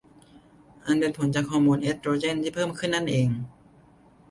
[0.85, 3.27] อันเป็นผลมาจากฮอร์โมนเอสโตรเจนที่เพิ่มขึ้นนั่นเอง